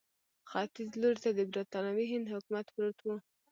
ختیځ 0.49 0.89
لوري 1.01 1.19
ته 1.23 1.29
د 1.33 1.39
برټانوي 1.51 2.05
هند 2.13 2.31
حکومت 2.33 2.65
پروت 2.73 2.97
وو. 3.01 3.15